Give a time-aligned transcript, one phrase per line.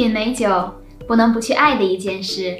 [0.00, 0.48] 品美酒
[1.06, 2.58] 不能不去爱的一件事。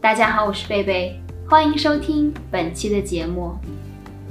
[0.00, 3.54] 大家好，我是贝贝，欢迎收听本期的节目。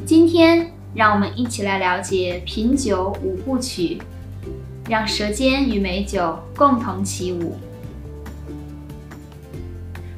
[0.07, 3.99] 今天让我们一起来了解品酒五部曲，
[4.89, 7.57] 让舌尖与美酒共同起舞。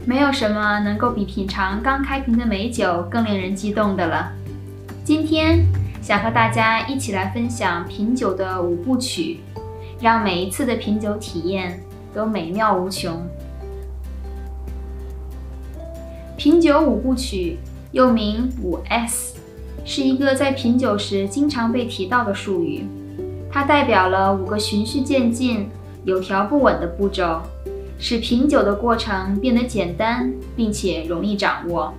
[0.05, 4.31] 没有什么能够比品尝刚开瓶的美酒更令人激动的了。
[5.03, 5.65] 今天
[6.01, 9.41] 想和大家一起来分享品酒的五部曲，
[9.99, 11.77] 让每一次的品酒体验。
[12.13, 13.27] 都美妙无穷。
[16.37, 17.57] 品酒五部曲
[17.91, 19.35] 又名五 S，
[19.83, 22.85] 是一个在品酒时经常被提到的术语。
[23.51, 25.67] 它代表了五个循序渐进、
[26.05, 27.41] 有条不紊的步骤，
[27.97, 31.93] 使品酒的过程变得简单并且容易掌握。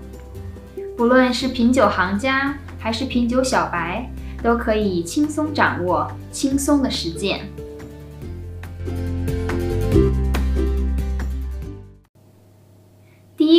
[0.96, 4.08] 不论是品酒行家还是品酒小白，
[4.42, 7.40] 都可以轻松掌握、轻松的实践。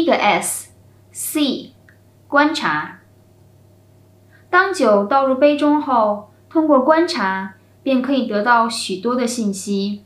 [0.01, 1.73] 一个 S，C，
[2.27, 3.01] 观察。
[4.49, 10.03] 当酒倒入杯中后，通过观察便可以得到许多的信息，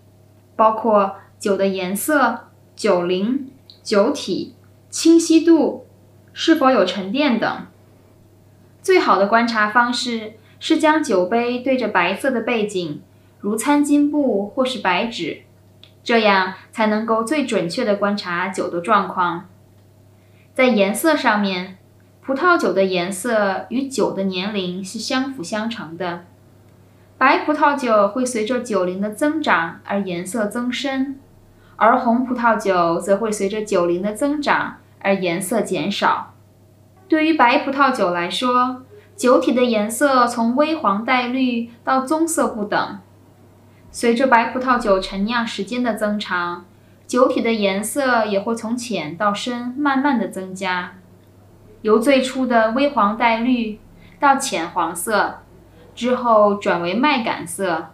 [0.57, 3.49] 包括酒的颜色、酒龄、
[3.81, 4.53] 酒体、
[4.89, 5.85] 清晰度、
[6.33, 7.67] 是否有沉淀等。
[8.81, 13.01] 最好的观察方式是将酒杯对着白色的背景，
[13.39, 15.43] 如餐巾布或是白纸，
[16.03, 19.45] 这样才能够最准确地观察酒的状况。
[20.55, 21.77] 在颜色上面，
[22.21, 26.23] 葡萄酒的颜色与酒的年龄是相辅相成的。
[27.17, 31.19] 白葡萄酒会随着酒龄的增长而颜色增深，
[31.75, 36.33] 而红葡萄酒则会随着酒龄的增长而颜色减少。
[37.09, 38.83] 对于白葡萄酒来说，
[39.17, 42.99] 酒体的颜色从微黄带绿到棕色不等。
[43.91, 46.63] 随着白葡萄酒陈酿时间的增长，
[47.07, 50.93] 酒体的颜色也会从浅到深慢慢的增加，
[51.83, 53.79] 由最初的微黄带绿
[54.19, 55.35] 到浅黄色，
[55.93, 57.89] 之后转为麦秆色，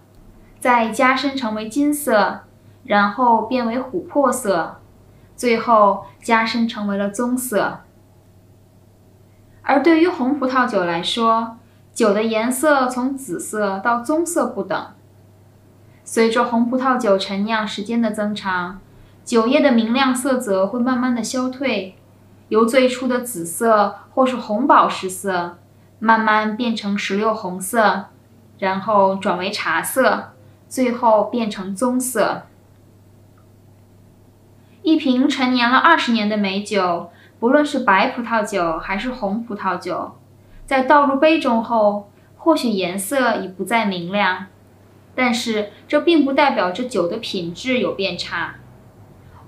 [0.60, 2.42] 再加深成为金色，
[2.86, 4.80] 然后变为琥珀色，
[5.36, 7.82] 最后加深成为了棕色。
[9.62, 11.58] 而对于红葡萄酒来说，
[11.94, 14.88] 酒的颜色从紫色到棕色不等，
[16.06, 18.80] 随着红葡萄酒陈酿时间的增长。
[19.24, 21.96] 酒液的明亮色泽会慢慢的消退，
[22.50, 25.58] 由最初的紫色或是红宝石色，
[26.00, 28.08] 慢慢变成石榴红色，
[28.60, 30.34] 然后转为茶色，
[30.68, 32.44] 最后变成棕色。
[34.82, 40.14] 一瓶陈年了二十年的美酒，不论是白葡萄酒还是红葡萄酒，
[40.66, 44.48] 在倒入杯中后，或许颜色已不再明亮，
[45.14, 48.56] 但是这并不代表着酒的品质有变差。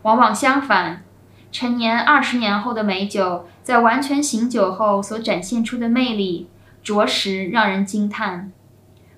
[0.04, 1.04] 往往相反，
[1.52, 6.48] 陈年二十年后的美酒，在完全醒酒后所展现出的魅力，
[6.82, 8.52] 着实让人惊叹，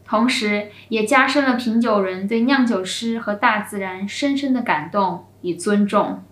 [0.05, 6.23] 同时也加深了品酒人对酿酒师和大自然深深的感动与尊重。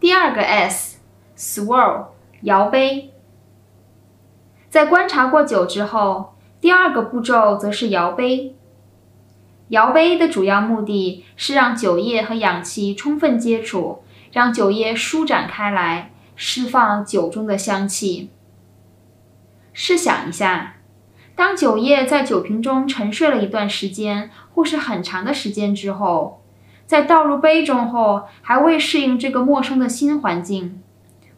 [0.00, 2.06] 第二个 S，swirl，
[2.40, 3.12] 摇杯。
[4.70, 8.56] 在观察过酒之后，第二个步骤则是摇杯。
[9.72, 18.28] 摇杯的主要目的是让酒液和氧气充分接触，让酒液舒展开来，释放酒中的香气。
[19.72, 20.74] 试想一下，
[21.34, 26.42] 当酒液在酒瓶中沉睡了一段时间，或是很长的时间之后，
[26.84, 30.82] 在倒入杯中后，还未适应这个陌生的新环境，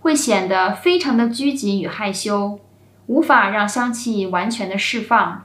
[0.00, 2.58] 会显得非常的拘谨与害羞，
[3.06, 5.44] 无法让香气完全的释放。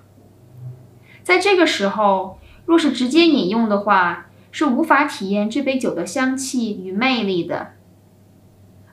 [1.22, 2.39] 在这个时候，
[2.70, 7.72] 若是直接饮用的话，是无法体验这杯酒的香气与魅力的。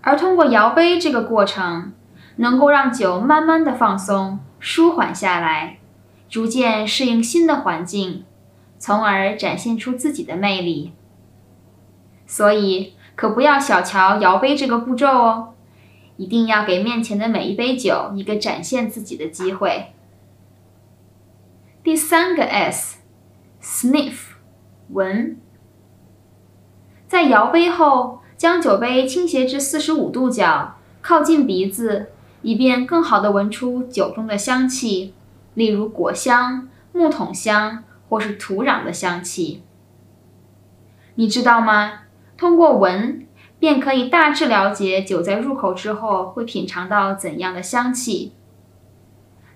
[0.01, 1.93] 而通过摇杯这个过程，
[2.37, 5.77] 能够让酒慢慢的放松、舒缓下来，
[6.31, 8.25] 逐渐适应新的环境，
[8.79, 10.93] 从而展现出自己的魅力。
[12.27, 15.53] 所以，可不要小瞧摇杯这个步骤哦，
[16.17, 19.93] 一定要给面前的每一杯酒一个展现自己的机会。
[21.85, 23.01] 第三个 S。
[23.67, 24.37] Sniff，
[24.91, 25.37] 闻。
[27.09, 35.15] 在摇杯后，将酒杯倾斜至四十五度角，靠近鼻子，以便更好地闻出酒中的香气，
[35.55, 39.65] 例如果香、木桶香或是土壤的香气。
[41.17, 42.03] 你知道吗？
[42.39, 43.27] 通过闻，
[43.59, 48.33] 便可以大致了解酒在入口之后会品尝到怎样的香气。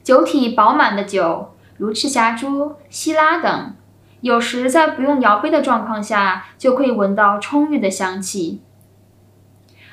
[0.02, 3.76] 酒体饱满的酒，如赤霞珠、希拉等。
[4.20, 8.60] 有时在不用摇杯的状况下，就可以闻到充裕的香气。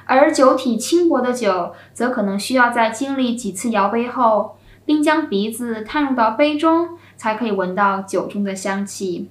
[0.06, 9.30] 而酒体轻薄的酒，则可能需要在经历几次摇杯后，并将鼻子探入到杯中，才可以闻到酒中的香气。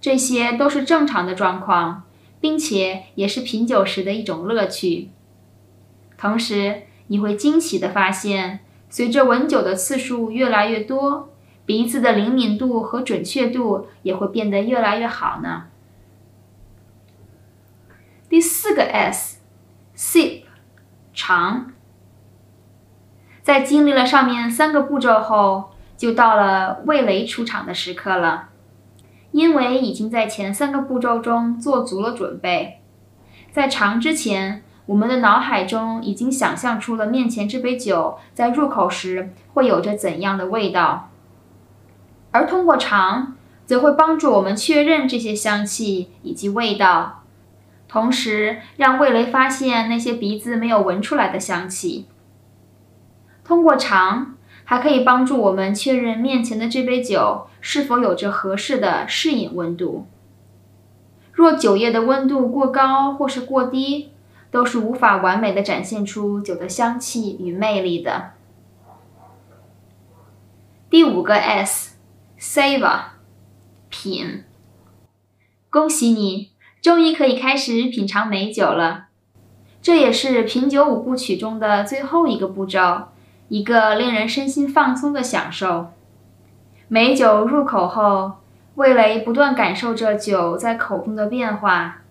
[0.00, 2.04] 这些都是正常的状况，
[2.40, 5.08] 并且也是品酒时的一种乐趣。
[6.16, 8.60] 同时，你会惊喜地发现，
[8.90, 11.30] 随着闻酒的次数越来越多，
[11.68, 15.64] 鼻子的灵敏度和准确度也会变得越来越好呢。
[18.26, 20.44] 第四个 S，sip，
[21.12, 21.70] 尝。
[23.42, 28.48] 在经历了上面三个步骤后，就到了味蕾出场的时刻了。
[29.32, 32.80] 因为已经在前三个步骤中做足了准备，
[33.52, 41.10] 在尝之前，我们的脑海中已经想象出了面前这杯酒在入口时会有着怎样的味道，
[42.30, 43.36] 而通过尝，
[43.66, 47.24] 则会帮助我们确认这些香气以及味道，
[47.88, 52.06] 同时让味蕾发现那些鼻子没有闻出来的香气。
[53.44, 54.34] 通过尝。
[54.70, 60.06] 还可以帮助我们确认面前的这杯酒是否有着合适的适饮温度。
[61.32, 64.12] 若酒液的温度过高或是过低，
[64.50, 68.32] 都是无法完美的展现出酒的香气与魅力的。
[70.90, 71.96] 第五个 S
[72.40, 73.00] Savor
[73.88, 74.44] 品。
[75.70, 79.06] 恭喜你，终于可以开始品尝美酒了。
[79.82, 83.08] 这也是品酒五部曲中的最后一个步骤。
[83.48, 85.88] 一个令人身心放松的享受。
[86.86, 88.36] 美酒入口后，
[88.74, 92.02] 味蕾不断感受着酒在口中的变化，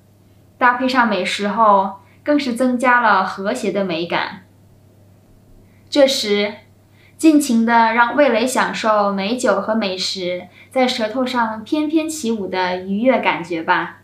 [0.58, 4.46] 搭配上美食后，更是增加了和谐的美感。
[5.90, 6.56] 这时，
[7.18, 13.98] 尽情的让味蕾享受美酒和美食在舌头上翩翩起舞的愉悦感觉吧。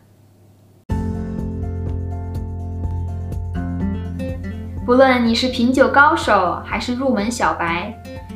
[4.84, 7.94] 不论你是品酒高手还是入门小白，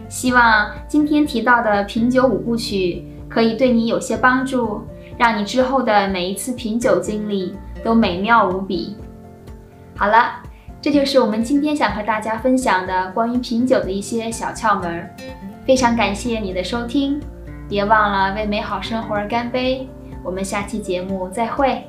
[0.08, 4.84] 希望今天提到的品酒五部曲可以对你有些帮助，
[5.18, 8.96] 让你之后的每一次品酒经历都美妙无比。
[9.96, 10.36] 好了，
[10.82, 15.10] 这就是我们今天想和大家分享的关于品酒的一些小窍门。
[15.66, 17.20] 非常感谢你的收听，
[17.68, 19.88] 别忘了为美好生活而干杯。
[20.24, 21.84] 我们下期节目再会。